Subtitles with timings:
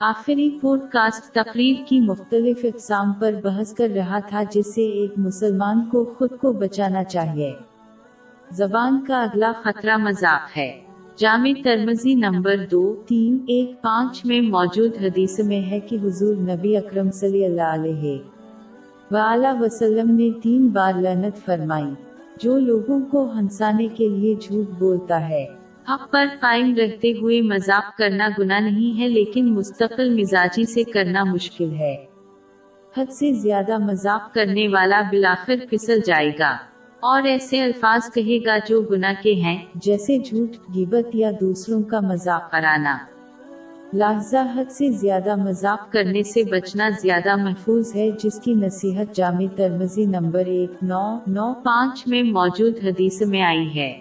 [0.00, 5.12] آخری pod cost تقریر کی مختلف اقسام پر بحث کر رہا تھا جس سے ایک
[5.16, 7.52] مسلمان کو خود کو بچانا چاہیے۔
[8.50, 10.80] زبان کا اگلا خطرہ مذاق ہے۔
[11.16, 16.76] جامع ترمزی نمبر دو، تین، ایک، پانچ میں موجود حدیث میں ہے کہ حضور نبی
[16.76, 18.18] اکرم صلی اللہ علیہ
[19.10, 21.94] وآلہ وسلم نے تین بار لعنت فرمائی۔
[22.38, 25.46] جو لوگوں کو ہنسانے کے لیے جھوٹ بولتا ہے۔
[25.94, 31.24] حق پر قائم رہتے ہوئے مذاق کرنا گناہ نہیں ہے، لیکن مستقل مزاجی سے کرنا
[31.24, 31.96] مشکل ہے۔
[32.96, 36.56] حد سے زیادہ مذاق کرنے والا بلاخر پھسل جائے گا۔
[37.00, 42.00] اور ایسے الفاظ کہے گا جو گناہ کے ہیں، جیسے جھوٹ گیبت یا دوسروں کا
[42.00, 42.98] مذاق کرانا۔
[43.94, 49.46] لہذا حد سے زیادہ مذاق کرنے سے بچنا زیادہ محفوظ ہے، جس کی نصیحت جامع
[49.56, 54.00] ترمزی نمبر ایک، نو نو، پانچ میں موجود حدیث میں آئی ہے۔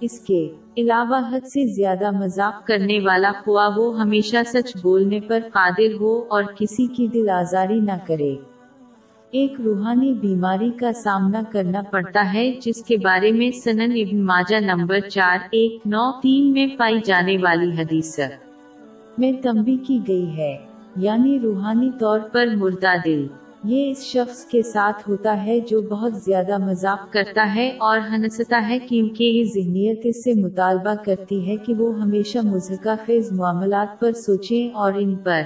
[0.00, 0.48] اس کے
[0.80, 6.24] علاوہ حد سے زیادہ مذاق کرنے والا خواہ وہ ہمیشہ سچ بولنے پر قادر ہو
[6.28, 8.36] اور کسی کی دل آزاری نہ کرے۔
[9.30, 14.60] ایک روحانی بیماری کا سامنا کرنا پڑتا ہے، جس کے بارے میں سنن ابن ماجہ
[14.60, 18.20] نمبر چار، ایک، نو، تین میں پائی جانے والی حدیث
[19.18, 20.56] میں تمبی کی گئی ہے
[20.96, 23.26] یعنی روحانی طور پر مردہ دل۔
[23.64, 28.68] یہ اس شخص کے ساتھ ہوتا ہے جو بہت زیادہ مذاق کرتا ہے اور ہنستا
[28.68, 34.00] ہے کیونکہ یہ ذہنیت اس سے مطالبہ کرتی ہے کہ وہ ہمیشہ مذہقہ خیز معاملات
[34.00, 35.42] پر سوچیں اور ان پر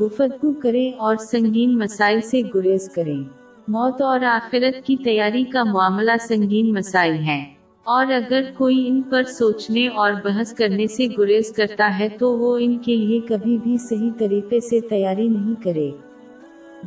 [0.00, 3.22] گفتگو کریں اور سنگین مسائل سے گریز کریں۔
[3.68, 9.22] موت اور آخرت کی تیاری کا معاملہ سنگین مسائل ہیں۔ اور اگر کوئی ان پر
[9.22, 13.76] سوچنے اور بحث کرنے سے گریز کرتا ہے تو وہ ان کے لیے کبھی بھی
[13.78, 15.90] صحیح طریقے سے تیاری نہیں کرے۔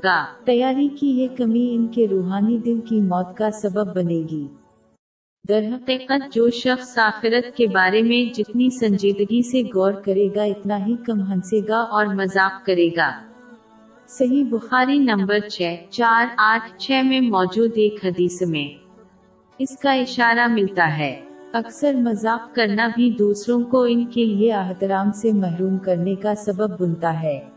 [0.04, 4.48] گا۔ تیاری کی یہ کمی ان کے روحانی دل کی موت کا سبب بنے گی۔
[5.50, 10.86] در حقیقت جو شخص آخرت کے بارے میں جتنی سنجیدگی سے غور کرے گا اتنا
[10.86, 13.12] ہی کم ہنسے گا اور مذاق کرے گا۔
[14.08, 18.68] صحیح بخاری نمبر چھ چار آٹھ چھ میں موجود ایک حدیث میں
[19.60, 21.22] اس کا اشارہ ملتا ہے۔
[21.54, 26.80] اکثر مذاق کرنا بھی دوسروں کو ان کے لیے احترام سے محروم کرنے کا سبب
[26.80, 27.51] بنتا ہے۔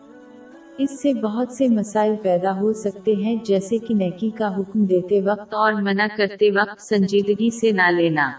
[0.78, 5.20] اس سے بہت سے مسائل پیدا ہو سکتے ہیں جیسے کہ نیکی کا حکم دیتے
[5.20, 8.32] وقت اور منع کرتے وقت سنجیدگی سے نہ لینا۔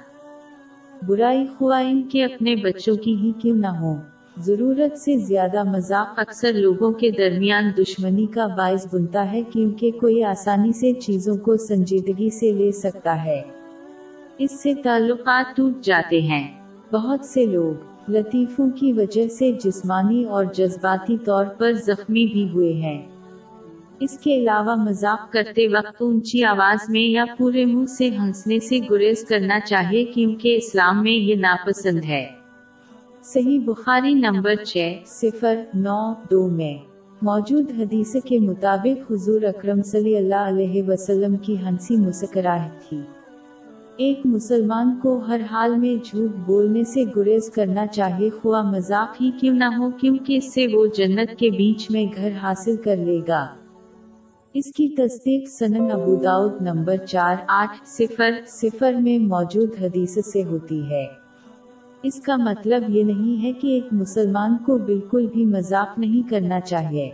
[1.07, 3.95] برائی خوائن کے اپنے بچوں کی ہی کیوں نہ ہو؟
[4.37, 10.23] ضرورت سے زیادہ مذاق اکثر لوگوں کے درمیان دشمنی کا باعث بنتا ہے کیونکہ کوئی
[10.23, 13.41] آسانی سے چیزوں کو سنجیدگی سے لے سکتا ہے۔
[14.37, 16.61] اس سے تعلقات ٹوٹ جاتے ہیں۔
[16.93, 22.73] بہت سے لوگ لطیفوں کی وجہ سے جسمانی اور جذباتی طور پر زخمی بھی ہوئے
[22.73, 23.01] ہیں۔
[23.99, 28.79] اس کے علاوہ مذاق کرتے وقت اونچی آواز میں یا پورے منہ سے ہنسنے سے
[28.91, 32.25] گریز کرنا چاہیے کیونکہ اسلام میں یہ ناپسند ہے۔
[33.23, 36.77] صحیح بخاری نمبر چھ، صفر، نو، دو میں
[37.21, 43.01] موجود حدیث کے مطابق حضور اکرم صلی اللہ علیہ وسلم کی ہنسی مسکراہٹ تھی۔
[43.97, 49.31] ایک مسلمان کو ہر حال میں جھوٹ بولنے سے گریز کرنا چاہیے خواہ مذاق ہی
[49.39, 53.19] کیوں نہ ہو کیونکہ اس سے وہ جنت کے بیچ میں گھر حاصل کر لے
[53.27, 53.47] گا۔
[54.53, 56.21] اس کی تصدیق سنن ابو
[56.61, 61.05] نمبر چار آٹھ صفر صفر میں موجود حدیث سے ہوتی ہے۔
[62.03, 66.59] اس کا مطلب یہ نہیں ہے کہ ایک مسلمان کو بالکل بھی مذاق نہیں کرنا
[66.59, 67.11] چاہیے۔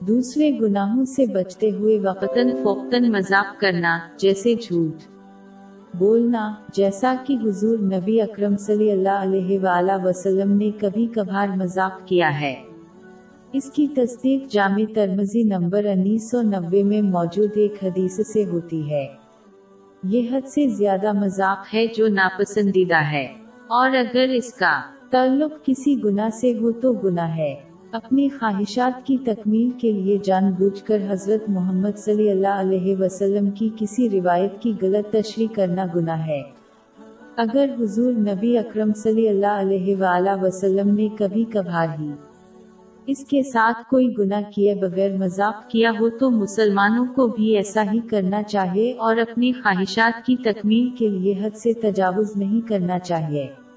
[0.00, 5.17] دوسرے گناہوں سے بچتے ہوئے وقتاً فوقتاً مذاق کرنا جیسے جھوٹ۔
[5.94, 12.06] بولنا، جیسا کہ حضور نبی اکرم صلی اللہ علیہ وآلہ وسلم نے کبھی کبھار مذاق
[12.06, 12.54] کیا ہے۔
[13.52, 18.90] اس کی تصدیق جامع ترمزی نمبر انیس سو نبے میں موجود ایک حدیث سے ہوتی
[18.90, 19.06] ہے۔
[20.04, 23.24] یہ حد سے زیادہ مذاق ہے جو ناپسندیدہ ہے۔
[23.68, 27.54] اور اگر اس کا تعلق کسی گناہ سے ہو تو گناہ ہے۔
[27.92, 33.50] اپنی خواہشات کی تکمیل کے لیے جان بوجھ کر حضرت محمد صلی اللہ علیہ وسلم
[33.50, 36.42] کی کسی روایت کی غلط تشریح کرنا گناہ ہے۔
[37.36, 42.10] اگر حضور نبی اکرم صلی اللہ علیہ وآلہ وسلم نے کبھی کبھار ہی
[43.06, 47.82] اس کے ساتھ کوئی گناہ کیے بغیر مذاق کیا ہو تو مسلمانوں کو بھی ایسا
[47.92, 52.98] ہی کرنا چاہیے اور اپنی خواہشات کی تکمیل کے لیے حد سے تجاوز نہیں کرنا
[52.98, 53.67] چاہیے۔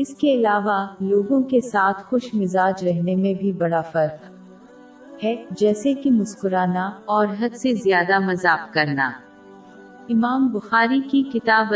[0.00, 5.94] اس کے علاوہ لوگوں کے ساتھ خوش مزاج رہنے میں بھی بڑا فرق ہے، جیسے
[5.94, 9.10] کہ مسکرانا اور حد سے زیادہ مذاق کرنا۔
[10.08, 11.66] امام بخاری کی کتاب